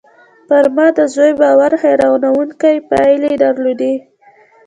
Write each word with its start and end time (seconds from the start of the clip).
پر 0.47 0.65
ما 0.75 0.87
د 0.97 0.99
زوی 1.13 1.31
باور 1.41 1.71
حيرانوونکې 1.83 2.73
پايلې 2.89 3.33
درلودې 3.43 3.93